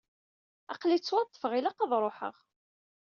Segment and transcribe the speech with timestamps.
[0.73, 2.35] Aql-i ttwaṭṭfeɣ, ilaq ad ruḥeɣ.